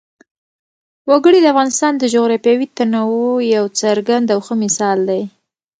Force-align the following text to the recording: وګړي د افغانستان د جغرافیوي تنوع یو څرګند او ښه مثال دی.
وګړي 1.09 1.39
د 1.41 1.45
افغانستان 1.53 1.93
د 1.97 2.03
جغرافیوي 2.13 2.67
تنوع 2.77 3.33
یو 3.55 3.65
څرګند 3.79 4.27
او 4.33 4.39
ښه 4.45 4.55
مثال 4.63 4.97
دی. 5.09 5.21